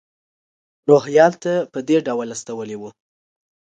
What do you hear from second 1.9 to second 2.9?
ډول استولی و.